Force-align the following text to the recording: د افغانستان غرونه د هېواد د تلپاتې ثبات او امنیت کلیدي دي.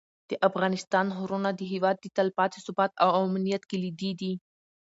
د 0.29 0.31
افغانستان 0.47 1.05
غرونه 1.17 1.49
د 1.53 1.61
هېواد 1.71 1.95
د 2.01 2.05
تلپاتې 2.17 2.59
ثبات 2.65 2.91
او 3.03 3.09
امنیت 3.25 3.63
کلیدي 3.71 4.11
دي. 4.19 4.33